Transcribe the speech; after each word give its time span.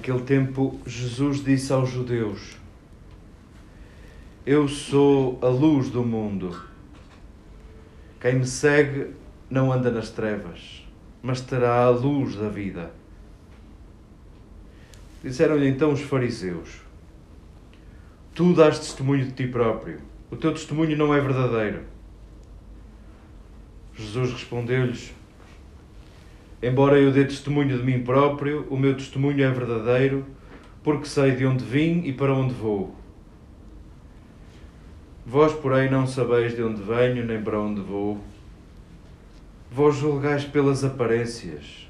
Naquele 0.00 0.22
tempo, 0.22 0.80
Jesus 0.86 1.44
disse 1.44 1.70
aos 1.74 1.90
judeus: 1.90 2.56
Eu 4.46 4.66
sou 4.66 5.38
a 5.42 5.48
luz 5.48 5.90
do 5.90 6.02
mundo. 6.02 6.58
Quem 8.18 8.36
me 8.36 8.46
segue 8.46 9.10
não 9.50 9.70
anda 9.70 9.90
nas 9.90 10.08
trevas, 10.08 10.88
mas 11.22 11.42
terá 11.42 11.84
a 11.84 11.90
luz 11.90 12.34
da 12.34 12.48
vida. 12.48 12.94
Disseram-lhe 15.22 15.68
então 15.68 15.92
os 15.92 16.00
fariseus: 16.00 16.80
Tu 18.34 18.54
dás 18.54 18.78
testemunho 18.78 19.26
de 19.26 19.32
ti 19.32 19.48
próprio, 19.48 20.00
o 20.30 20.36
teu 20.36 20.54
testemunho 20.54 20.96
não 20.96 21.12
é 21.12 21.20
verdadeiro. 21.20 21.82
Jesus 23.94 24.32
respondeu-lhes: 24.32 25.12
Embora 26.62 26.98
eu 26.98 27.10
dê 27.10 27.24
testemunho 27.24 27.78
de 27.78 27.82
mim 27.82 28.02
próprio, 28.02 28.66
o 28.68 28.76
meu 28.76 28.94
testemunho 28.94 29.42
é 29.42 29.50
verdadeiro, 29.50 30.26
porque 30.82 31.06
sei 31.06 31.30
de 31.32 31.46
onde 31.46 31.64
vim 31.64 32.02
e 32.04 32.12
para 32.12 32.34
onde 32.34 32.52
vou. 32.52 32.94
Vós, 35.24 35.54
porém, 35.54 35.90
não 35.90 36.06
sabeis 36.06 36.54
de 36.54 36.62
onde 36.62 36.82
venho 36.82 37.24
nem 37.24 37.42
para 37.42 37.58
onde 37.58 37.80
vou. 37.80 38.18
Vós 39.70 39.96
julgais 39.96 40.44
pelas 40.44 40.84
aparências, 40.84 41.88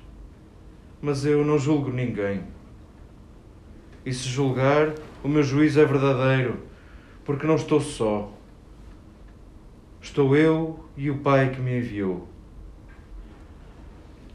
mas 1.03 1.25
eu 1.25 1.45
não 1.45 1.59
julgo 1.59 1.91
ninguém. 1.91 2.43
E 4.07 4.13
se 4.13 4.29
julgar, 4.29 4.95
o 5.25 5.29
meu 5.29 5.43
juízo 5.43 5.81
é 5.81 5.85
verdadeiro, 5.85 6.59
porque 7.25 7.47
não 7.47 7.57
estou 7.57 7.81
só. 7.81 8.33
Estou 10.01 10.37
eu 10.37 10.79
e 10.97 11.11
o 11.11 11.19
Pai 11.19 11.51
que 11.51 11.61
me 11.61 11.79
enviou. 11.79 12.29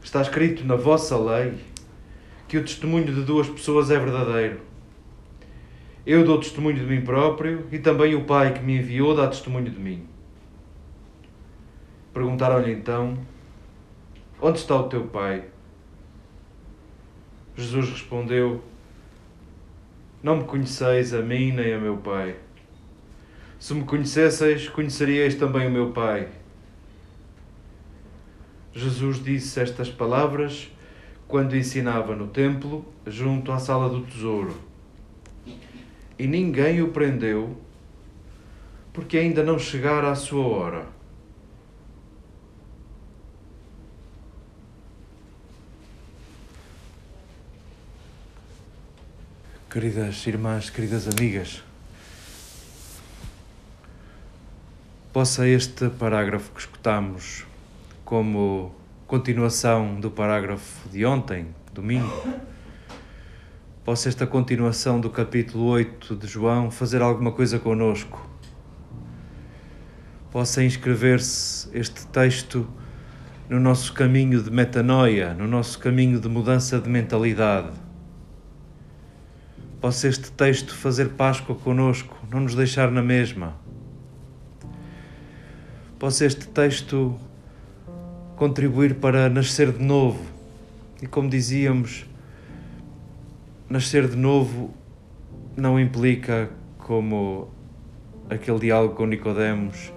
Está 0.06 0.22
escrito 0.22 0.64
na 0.64 0.76
vossa 0.76 1.18
lei 1.18 1.54
que 2.46 2.56
o 2.56 2.62
testemunho 2.62 3.06
de 3.06 3.24
duas 3.24 3.48
pessoas 3.48 3.90
é 3.90 3.98
verdadeiro. 3.98 4.60
Eu 6.06 6.24
dou 6.24 6.38
testemunho 6.38 6.76
de 6.76 6.84
mim 6.84 7.00
próprio 7.00 7.66
e 7.72 7.80
também 7.80 8.14
o 8.14 8.24
Pai 8.24 8.54
que 8.54 8.60
me 8.60 8.78
enviou 8.78 9.16
dá 9.16 9.26
testemunho 9.26 9.68
de 9.68 9.80
mim. 9.80 10.06
Perguntaram-lhe 12.14 12.70
então: 12.70 13.18
Onde 14.40 14.60
está 14.60 14.76
o 14.76 14.88
teu 14.88 15.08
Pai? 15.08 15.42
Jesus 17.56 17.90
respondeu: 17.90 18.62
Não 20.22 20.36
me 20.36 20.44
conheceis 20.44 21.12
a 21.12 21.20
mim 21.20 21.50
nem 21.50 21.74
a 21.74 21.80
meu 21.80 21.96
Pai. 21.96 22.36
Se 23.58 23.74
me 23.74 23.82
conhecesseis, 23.82 24.68
conheceríeis 24.68 25.34
também 25.34 25.66
o 25.66 25.70
meu 25.72 25.90
Pai. 25.90 26.28
Jesus 28.76 29.24
disse 29.24 29.58
estas 29.58 29.88
palavras 29.88 30.70
quando 31.26 31.56
ensinava 31.56 32.14
no 32.14 32.28
templo, 32.28 32.84
junto 33.06 33.50
à 33.50 33.58
sala 33.58 33.88
do 33.88 34.02
tesouro. 34.02 34.54
E 36.18 36.26
ninguém 36.26 36.82
o 36.82 36.88
prendeu, 36.88 37.58
porque 38.92 39.16
ainda 39.16 39.42
não 39.42 39.58
chegara 39.58 40.10
a 40.10 40.14
sua 40.14 40.46
hora. 40.46 40.86
Queridas 49.70 50.26
irmãs, 50.26 50.68
queridas 50.68 51.08
amigas, 51.08 51.62
possa 55.14 55.48
este 55.48 55.88
parágrafo 55.88 56.52
que 56.52 56.60
escutamos 56.60 57.46
como 58.06 58.72
continuação 59.04 59.98
do 59.98 60.12
parágrafo 60.12 60.88
de 60.88 61.04
ontem, 61.04 61.48
domingo, 61.74 62.08
possa 63.84 64.08
esta 64.08 64.24
continuação 64.24 65.00
do 65.00 65.10
capítulo 65.10 65.64
8 65.64 66.14
de 66.14 66.26
João 66.28 66.70
fazer 66.70 67.02
alguma 67.02 67.32
coisa 67.32 67.58
conosco. 67.58 68.24
Possa 70.30 70.62
inscrever-se 70.62 71.68
este 71.76 72.06
texto 72.06 72.64
no 73.48 73.58
nosso 73.58 73.92
caminho 73.92 74.40
de 74.40 74.52
metanoia, 74.52 75.34
no 75.34 75.48
nosso 75.48 75.76
caminho 75.80 76.20
de 76.20 76.28
mudança 76.28 76.78
de 76.78 76.88
mentalidade. 76.88 77.72
Possa 79.80 80.06
este 80.06 80.30
texto 80.30 80.72
fazer 80.72 81.08
Páscoa 81.08 81.56
conosco, 81.56 82.16
não 82.30 82.38
nos 82.38 82.54
deixar 82.54 82.88
na 82.88 83.02
mesma. 83.02 83.56
Possa 85.98 86.24
este 86.24 86.46
texto 86.46 87.18
contribuir 88.36 88.96
para 88.96 89.28
nascer 89.28 89.72
de 89.72 89.82
novo. 89.82 90.22
E 91.02 91.06
como 91.06 91.28
dizíamos, 91.28 92.06
nascer 93.68 94.06
de 94.06 94.16
novo 94.16 94.72
não 95.56 95.80
implica, 95.80 96.50
como 96.78 97.48
aquele 98.28 98.58
diálogo 98.60 98.94
com 98.94 99.06
Nicodemos, 99.06 99.92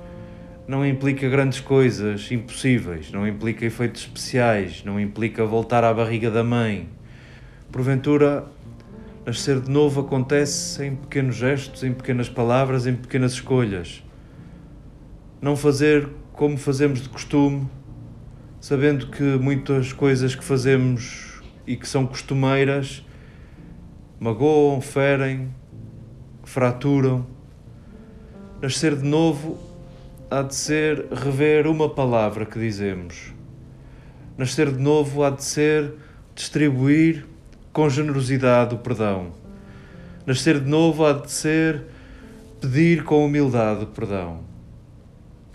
não 0.68 0.86
implica 0.86 1.28
grandes 1.28 1.60
coisas 1.60 2.32
impossíveis, 2.32 3.12
não 3.12 3.28
implica 3.28 3.66
efeitos 3.66 4.04
especiais, 4.04 4.84
não 4.86 5.00
implica 5.00 5.46
voltar 5.46 5.84
à 5.84 5.94
barriga 5.94 6.32
da 6.32 6.44
mãe. 6.44 6.88
Porventura, 7.72 8.46
nascer 9.26 9.60
de 9.60 9.70
novo 9.70 10.02
acontece 10.02 10.86
em 10.86 10.96
pequenos 10.96 11.36
gestos, 11.36 11.84
em 11.84 11.92
pequenas 11.92 12.30
palavras, 12.30 12.88
em 12.88 12.96
pequenas 12.96 13.34
escolhas. 13.34 14.04
Não 15.42 15.56
fazer 15.56 16.08
como 16.34 16.58
fazemos 16.58 17.02
de 17.02 17.10
costume, 17.10 17.68
sabendo 18.60 19.08
que 19.08 19.24
muitas 19.24 19.94
coisas 19.94 20.36
que 20.36 20.44
fazemos 20.44 21.42
e 21.66 21.76
que 21.76 21.88
são 21.88 22.06
costumeiras 22.06 23.06
magoam, 24.20 24.82
ferem, 24.82 25.50
fraturam. 26.44 27.26
Nascer 28.62 28.96
de 28.96 29.08
novo 29.08 29.58
há 30.30 30.42
de 30.42 30.56
ser 30.56 31.06
rever 31.12 31.68
uma 31.68 31.88
palavra 31.88 32.46
que 32.46 32.60
dizemos. 32.60 33.34
Nascer 34.38 34.72
de 34.72 34.80
novo 34.80 35.24
há 35.24 35.30
de 35.30 35.44
ser 35.44 35.94
distribuir 36.36 37.26
com 37.72 37.90
generosidade 37.90 38.76
o 38.76 38.78
perdão. 38.78 39.32
Nascer 40.26 40.60
de 40.60 40.70
novo 40.70 41.06
há 41.06 41.14
de 41.14 41.32
ser 41.32 41.84
pedir 42.60 43.04
com 43.04 43.26
humildade 43.26 43.84
o 43.86 43.88
perdão. 43.88 44.42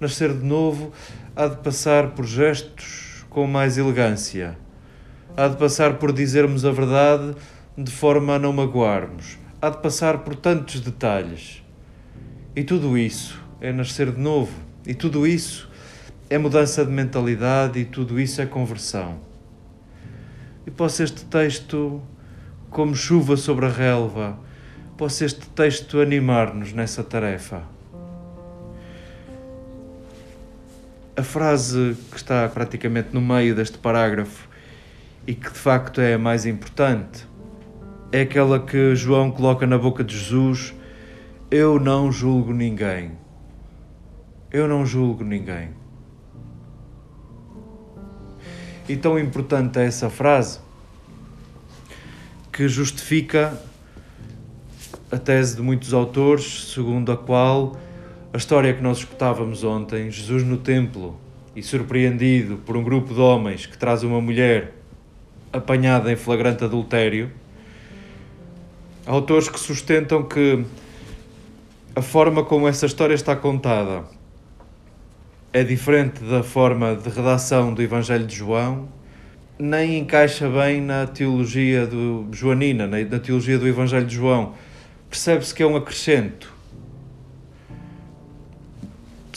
Nascer 0.00 0.32
de 0.32 0.44
novo 0.44 0.92
há 1.36 1.46
de 1.46 1.56
passar 1.58 2.10
por 2.10 2.26
gestos 2.26 3.24
com 3.30 3.46
mais 3.46 3.78
elegância, 3.78 4.58
há 5.36 5.46
de 5.46 5.56
passar 5.56 5.98
por 5.98 6.12
dizermos 6.12 6.64
a 6.64 6.72
verdade 6.72 7.34
de 7.78 7.92
forma 7.92 8.34
a 8.34 8.38
não 8.38 8.52
magoarmos, 8.52 9.38
há 9.62 9.70
de 9.70 9.78
passar 9.78 10.18
por 10.18 10.34
tantos 10.34 10.80
detalhes. 10.80 11.62
E 12.56 12.64
tudo 12.64 12.98
isso 12.98 13.40
é 13.60 13.72
nascer 13.72 14.10
de 14.10 14.20
novo, 14.20 14.52
e 14.84 14.94
tudo 14.94 15.26
isso 15.26 15.70
é 16.28 16.38
mudança 16.38 16.84
de 16.84 16.90
mentalidade, 16.90 17.78
e 17.78 17.84
tudo 17.84 18.18
isso 18.18 18.42
é 18.42 18.46
conversão. 18.46 19.20
E 20.66 20.70
possa 20.72 21.04
este 21.04 21.24
texto, 21.24 22.02
como 22.68 22.96
chuva 22.96 23.36
sobre 23.36 23.66
a 23.66 23.70
relva, 23.70 24.38
possa 24.96 25.24
este 25.24 25.48
texto 25.50 26.00
animar-nos 26.00 26.72
nessa 26.72 27.04
tarefa. 27.04 27.73
A 31.16 31.22
frase 31.22 31.96
que 32.10 32.16
está 32.16 32.48
praticamente 32.48 33.08
no 33.12 33.20
meio 33.20 33.54
deste 33.54 33.78
parágrafo 33.78 34.48
e 35.26 35.34
que 35.34 35.50
de 35.50 35.58
facto 35.58 36.00
é 36.00 36.14
a 36.14 36.18
mais 36.18 36.44
importante 36.44 37.26
é 38.14 38.20
aquela 38.20 38.60
que 38.60 38.94
João 38.94 39.28
coloca 39.28 39.66
na 39.66 39.76
boca 39.76 40.04
de 40.04 40.16
Jesus: 40.16 40.72
Eu 41.50 41.80
não 41.80 42.12
julgo 42.12 42.52
ninguém. 42.52 43.10
Eu 44.52 44.68
não 44.68 44.86
julgo 44.86 45.24
ninguém. 45.24 45.70
E 48.88 48.96
tão 48.96 49.18
importante 49.18 49.80
é 49.80 49.86
essa 49.86 50.08
frase 50.08 50.60
que 52.52 52.68
justifica 52.68 53.60
a 55.10 55.18
tese 55.18 55.56
de 55.56 55.62
muitos 55.62 55.92
autores, 55.92 56.72
segundo 56.72 57.10
a 57.10 57.16
qual 57.16 57.76
a 58.34 58.36
história 58.36 58.74
que 58.74 58.82
nós 58.82 58.98
escutávamos 58.98 59.62
ontem, 59.62 60.10
Jesus 60.10 60.42
no 60.42 60.56
templo 60.56 61.16
e 61.54 61.62
surpreendido 61.62 62.56
por 62.56 62.76
um 62.76 62.82
grupo 62.82 63.14
de 63.14 63.20
homens 63.20 63.64
que 63.64 63.78
traz 63.78 64.02
uma 64.02 64.20
mulher 64.20 64.74
apanhada 65.52 66.10
em 66.10 66.16
flagrante 66.16 66.64
adultério, 66.64 67.30
autores 69.06 69.48
que 69.48 69.60
sustentam 69.60 70.24
que 70.24 70.64
a 71.94 72.02
forma 72.02 72.42
como 72.42 72.66
essa 72.66 72.86
história 72.86 73.14
está 73.14 73.36
contada 73.36 74.02
é 75.52 75.62
diferente 75.62 76.24
da 76.24 76.42
forma 76.42 76.96
de 76.96 77.08
redação 77.08 77.72
do 77.72 77.80
Evangelho 77.82 78.26
de 78.26 78.34
João, 78.34 78.88
nem 79.56 79.96
encaixa 80.00 80.48
bem 80.48 80.80
na 80.80 81.06
teologia 81.06 81.86
do 81.86 82.26
Joanina, 82.32 82.88
na 82.88 83.20
teologia 83.20 83.60
do 83.60 83.68
Evangelho 83.68 84.06
de 84.06 84.16
João. 84.16 84.54
Percebe-se 85.08 85.54
que 85.54 85.62
é 85.62 85.66
um 85.66 85.76
acrescento 85.76 86.53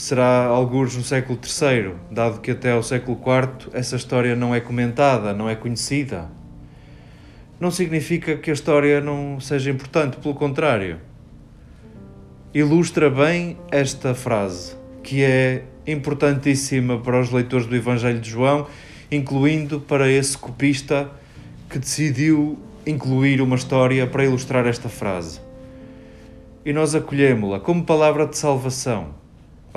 será 0.02 0.46
alguns 0.46 0.96
no 0.96 1.02
século 1.02 1.38
III, 1.42 1.94
dado 2.10 2.40
que 2.40 2.50
até 2.50 2.72
ao 2.72 2.82
século 2.82 3.18
IV 3.18 3.70
essa 3.72 3.96
história 3.96 4.36
não 4.36 4.54
é 4.54 4.60
comentada, 4.60 5.32
não 5.32 5.48
é 5.48 5.54
conhecida. 5.54 6.30
não 7.60 7.70
significa 7.72 8.36
que 8.36 8.50
a 8.50 8.52
história 8.52 9.00
não 9.00 9.40
seja 9.40 9.70
importante, 9.70 10.16
pelo 10.18 10.34
contrário. 10.34 11.00
Ilustra 12.54 13.10
bem 13.10 13.58
esta 13.70 14.14
frase, 14.14 14.76
que 15.02 15.24
é 15.24 15.64
importantíssima 15.86 16.98
para 16.98 17.20
os 17.20 17.30
leitores 17.32 17.66
do 17.66 17.74
Evangelho 17.74 18.20
de 18.20 18.30
João, 18.30 18.66
incluindo 19.10 19.80
para 19.80 20.08
esse 20.08 20.38
copista 20.38 21.10
que 21.68 21.78
decidiu 21.78 22.58
incluir 22.86 23.40
uma 23.40 23.56
história 23.56 24.06
para 24.06 24.24
ilustrar 24.24 24.66
esta 24.66 24.88
frase. 24.88 25.40
E 26.64 26.72
nós 26.72 26.94
acolhemos-la 26.94 27.60
como 27.60 27.84
palavra 27.84 28.26
de 28.26 28.36
salvação. 28.36 29.17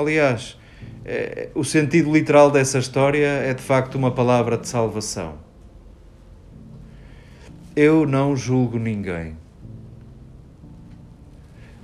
Aliás, 0.01 0.57
é, 1.05 1.49
o 1.53 1.63
sentido 1.63 2.11
literal 2.11 2.49
dessa 2.49 2.79
história 2.79 3.27
é 3.27 3.53
de 3.53 3.61
facto 3.61 3.95
uma 3.95 4.09
palavra 4.09 4.57
de 4.57 4.67
salvação. 4.67 5.35
Eu 7.75 8.05
não 8.07 8.35
julgo 8.35 8.79
ninguém. 8.79 9.37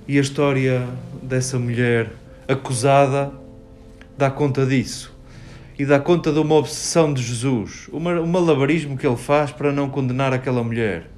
E 0.06 0.18
a 0.18 0.20
história 0.20 0.86
dessa 1.22 1.58
mulher 1.58 2.10
acusada 2.48 3.32
dá 4.16 4.30
conta 4.30 4.66
disso. 4.66 5.16
E 5.78 5.86
dá 5.86 6.00
conta 6.00 6.32
de 6.32 6.40
uma 6.40 6.56
obsessão 6.56 7.14
de 7.14 7.22
Jesus, 7.22 7.88
um 7.92 8.00
malabarismo 8.26 8.98
que 8.98 9.06
ele 9.06 9.16
faz 9.16 9.52
para 9.52 9.70
não 9.70 9.88
condenar 9.88 10.32
aquela 10.32 10.64
mulher. 10.64 11.08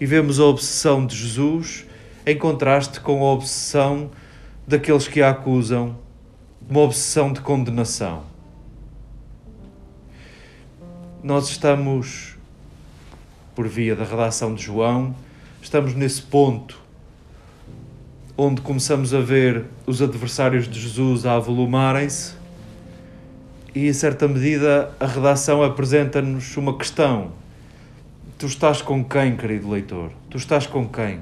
E 0.00 0.06
vemos 0.06 0.40
a 0.40 0.44
obsessão 0.44 1.04
de 1.04 1.14
Jesus 1.14 1.84
em 2.26 2.38
contraste 2.38 3.00
com 3.00 3.20
a 3.20 3.32
obsessão 3.32 4.10
daqueles 4.66 5.08
que 5.08 5.20
a 5.20 5.30
acusam 5.30 5.96
uma 6.68 6.80
obsessão 6.80 7.32
de 7.32 7.40
condenação. 7.40 8.22
Nós 11.22 11.48
estamos, 11.48 12.36
por 13.54 13.68
via 13.68 13.94
da 13.94 14.04
redação 14.04 14.54
de 14.54 14.62
João, 14.62 15.14
estamos 15.60 15.94
nesse 15.94 16.22
ponto 16.22 16.80
onde 18.36 18.60
começamos 18.60 19.12
a 19.12 19.20
ver 19.20 19.66
os 19.86 20.00
adversários 20.00 20.68
de 20.68 20.80
Jesus 20.80 21.26
a 21.26 21.34
avolumarem-se 21.34 22.34
e, 23.74 23.88
em 23.88 23.92
certa 23.92 24.26
medida, 24.26 24.92
a 24.98 25.06
redação 25.06 25.62
apresenta-nos 25.62 26.56
uma 26.56 26.76
questão. 26.76 27.32
Tu 28.38 28.46
estás 28.46 28.82
com 28.82 29.04
quem, 29.04 29.36
querido 29.36 29.70
leitor? 29.70 30.10
Tu 30.28 30.36
estás 30.38 30.66
com 30.66 30.88
quem? 30.88 31.20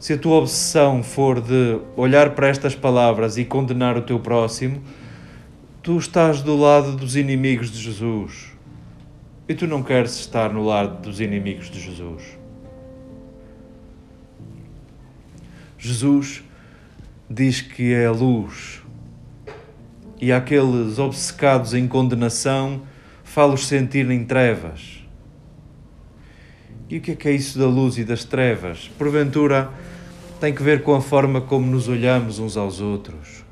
Se 0.00 0.14
a 0.14 0.18
tua 0.18 0.36
obsessão 0.36 1.02
for 1.02 1.42
de 1.42 1.78
olhar 1.94 2.30
para 2.30 2.48
estas 2.48 2.74
palavras 2.74 3.36
e 3.36 3.44
condenar 3.44 3.98
o 3.98 4.02
teu 4.02 4.18
próximo, 4.18 4.82
tu 5.82 5.98
estás 5.98 6.40
do 6.40 6.56
lado 6.56 6.96
dos 6.96 7.16
inimigos 7.16 7.70
de 7.70 7.78
Jesus. 7.78 8.50
E 9.46 9.54
tu 9.54 9.66
não 9.66 9.82
queres 9.82 10.18
estar 10.18 10.54
no 10.54 10.64
lado 10.64 11.02
dos 11.02 11.20
inimigos 11.20 11.70
de 11.70 11.78
Jesus. 11.78 12.22
Jesus 15.76 16.42
diz 17.28 17.60
que 17.60 17.92
é 17.92 18.06
a 18.06 18.12
luz. 18.12 18.80
E 20.18 20.32
aqueles 20.32 20.98
obcecados 20.98 21.74
em 21.74 21.86
condenação, 21.86 22.82
fala-os 23.22 23.66
sentir 23.66 24.10
em 24.10 24.24
trevas. 24.24 24.99
E 26.90 26.98
o 26.98 27.00
que 27.00 27.12
é 27.12 27.14
que 27.14 27.28
é 27.28 27.32
isso 27.32 27.56
da 27.56 27.68
luz 27.68 27.98
e 27.98 28.04
das 28.04 28.24
trevas? 28.24 28.90
Porventura, 28.98 29.70
tem 30.40 30.52
que 30.52 30.60
ver 30.60 30.82
com 30.82 30.92
a 30.92 31.00
forma 31.00 31.40
como 31.40 31.64
nos 31.64 31.86
olhamos 31.86 32.40
uns 32.40 32.56
aos 32.56 32.80
outros. 32.80 33.44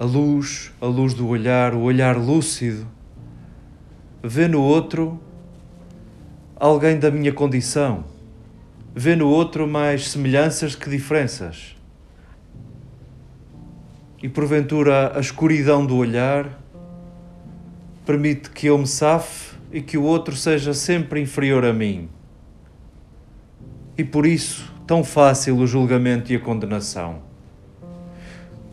A 0.00 0.06
luz, 0.06 0.72
a 0.80 0.86
luz 0.86 1.12
do 1.12 1.28
olhar, 1.28 1.74
o 1.74 1.80
olhar 1.80 2.16
lúcido, 2.16 2.86
vê 4.22 4.48
no 4.48 4.62
outro 4.62 5.20
alguém 6.56 6.98
da 6.98 7.10
minha 7.10 7.32
condição, 7.32 8.04
vê 8.94 9.14
no 9.14 9.28
outro 9.28 9.68
mais 9.68 10.08
semelhanças 10.08 10.74
que 10.74 10.88
diferenças. 10.88 11.76
E 14.22 14.30
porventura 14.30 15.12
a 15.14 15.20
escuridão 15.20 15.84
do 15.84 15.94
olhar 15.94 16.58
permite 18.06 18.48
que 18.48 18.68
eu 18.68 18.78
me 18.78 18.86
safe 18.86 19.47
e 19.72 19.80
que 19.80 19.98
o 19.98 20.02
outro 20.02 20.34
seja 20.34 20.72
sempre 20.72 21.20
inferior 21.20 21.64
a 21.64 21.72
mim 21.72 22.08
e 23.98 24.04
por 24.04 24.24
isso 24.24 24.72
tão 24.86 25.02
fácil 25.02 25.56
o 25.56 25.66
julgamento 25.66 26.32
e 26.32 26.36
a 26.36 26.40
condenação. 26.40 27.20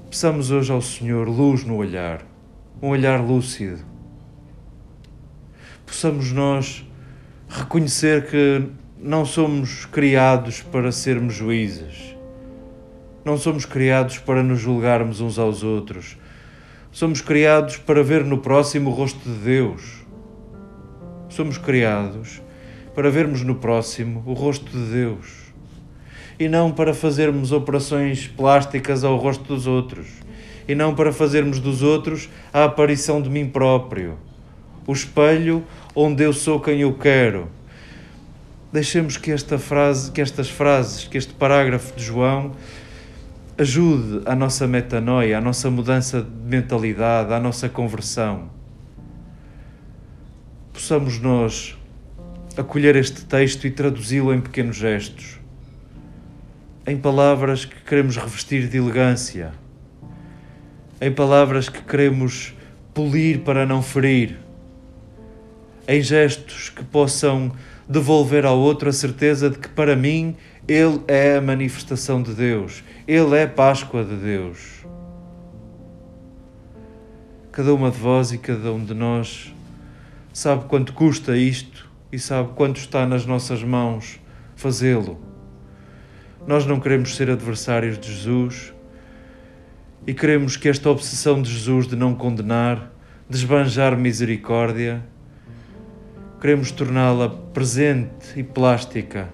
Peçamos 0.07 0.51
hoje 0.51 0.71
ao 0.71 0.81
Senhor 0.81 1.27
luz 1.27 1.65
no 1.65 1.75
olhar, 1.75 2.23
um 2.79 2.89
olhar 2.89 3.19
lúcido. 3.19 3.83
Possamos 5.83 6.31
nós 6.31 6.85
reconhecer 7.49 8.27
que 8.27 8.69
não 8.99 9.25
somos 9.25 9.85
criados 9.85 10.61
para 10.61 10.91
sermos 10.91 11.33
juízes. 11.33 12.15
Não 13.25 13.35
somos 13.35 13.65
criados 13.65 14.19
para 14.19 14.43
nos 14.43 14.59
julgarmos 14.59 15.21
uns 15.21 15.39
aos 15.39 15.63
outros. 15.63 16.17
Somos 16.91 17.19
criados 17.19 17.77
para 17.77 18.03
ver 18.03 18.23
no 18.23 18.37
próximo 18.37 18.91
o 18.91 18.93
rosto 18.93 19.27
de 19.27 19.39
Deus. 19.39 20.04
Somos 21.35 21.57
criados 21.57 22.41
para 22.95 23.11
vermos 23.11 23.41
no 23.41 23.55
próximo 23.55 24.23
o 24.25 24.31
rosto 24.31 24.71
de 24.71 24.85
Deus 24.85 25.51
e 26.39 26.47
não 26.47 26.71
para 26.71 26.93
fazermos 26.93 27.51
operações 27.51 28.25
plásticas 28.25 29.03
ao 29.03 29.17
rosto 29.17 29.43
dos 29.43 29.67
outros 29.67 30.07
e 30.65 30.73
não 30.73 30.95
para 30.95 31.11
fazermos 31.11 31.59
dos 31.59 31.83
outros 31.83 32.29
a 32.53 32.63
aparição 32.63 33.21
de 33.21 33.29
mim 33.29 33.49
próprio, 33.49 34.17
o 34.87 34.93
espelho 34.93 35.61
onde 35.93 36.23
eu 36.23 36.31
sou 36.31 36.57
quem 36.57 36.79
eu 36.79 36.93
quero. 36.93 37.49
Deixemos 38.71 39.17
que 39.17 39.29
esta 39.29 39.59
frase, 39.59 40.11
que 40.11 40.21
estas 40.21 40.49
frases, 40.49 41.03
que 41.03 41.17
este 41.17 41.33
parágrafo 41.33 41.97
de 41.97 42.03
João 42.05 42.53
ajude 43.57 44.21
a 44.25 44.33
nossa 44.33 44.65
metanoia, 44.65 45.37
a 45.37 45.41
nossa 45.41 45.69
mudança 45.69 46.21
de 46.21 46.49
mentalidade, 46.49 47.33
a 47.33 47.41
nossa 47.41 47.67
conversão. 47.67 48.54
Possamos 50.75 51.19
nós 51.19 51.77
acolher 52.57 52.97
este 52.97 53.23
texto 53.23 53.65
e 53.65 53.71
traduzi-lo 53.71 54.33
em 54.33 54.41
pequenos 54.41 54.75
gestos, 54.75 55.39
em 56.85 56.97
palavras 56.97 57.63
que 57.63 57.81
queremos 57.81 58.17
revestir 58.17 58.67
de 58.67 58.77
elegância, 58.77 59.53
em 60.99 61.09
palavras 61.13 61.69
que 61.69 61.81
queremos 61.81 62.53
polir 62.93 63.39
para 63.39 63.65
não 63.65 63.81
ferir, 63.81 64.37
em 65.87 66.01
gestos 66.01 66.69
que 66.69 66.83
possam 66.83 67.53
devolver 67.87 68.45
ao 68.45 68.59
outro 68.59 68.89
a 68.89 68.93
certeza 68.93 69.49
de 69.49 69.57
que 69.57 69.69
para 69.69 69.95
mim 69.95 70.35
ele 70.67 71.01
é 71.07 71.37
a 71.37 71.41
manifestação 71.41 72.21
de 72.21 72.33
Deus, 72.33 72.83
ele 73.07 73.33
é 73.37 73.43
a 73.43 73.47
Páscoa 73.47 74.03
de 74.03 74.17
Deus. 74.17 74.85
Cada 77.53 77.73
uma 77.73 77.89
de 77.89 77.97
vós 77.97 78.33
e 78.33 78.37
cada 78.37 78.73
um 78.73 78.83
de 78.83 78.93
nós 78.93 79.54
sabe 80.35 80.65
quanto 80.65 80.91
custa 80.91 81.37
isto 81.37 81.89
e 82.11 82.19
sabe 82.19 82.49
quanto 82.55 82.75
está 82.75 83.07
nas 83.07 83.25
nossas 83.25 83.63
mãos 83.63 84.19
fazê-lo. 84.53 85.17
Nós 86.45 86.65
não 86.65 86.77
queremos 86.77 87.15
ser 87.15 87.29
adversários 87.29 87.97
de 87.97 88.13
Jesus 88.13 88.73
e 90.05 90.13
queremos 90.13 90.57
que 90.57 90.67
esta 90.67 90.89
obsessão 90.89 91.41
de 91.41 91.49
Jesus 91.49 91.87
de 91.87 91.95
não 91.95 92.13
condenar, 92.13 92.91
de 93.29 93.37
esbanjar 93.37 93.97
misericórdia, 93.97 95.01
queremos 96.41 96.69
torná-la 96.69 97.29
presente 97.29 98.37
e 98.37 98.43
plástica 98.43 99.29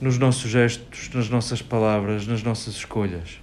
nos 0.00 0.18
nossos 0.18 0.50
gestos, 0.50 1.10
nas 1.14 1.30
nossas 1.30 1.62
palavras, 1.62 2.26
nas 2.26 2.42
nossas 2.42 2.74
escolhas. 2.74 3.38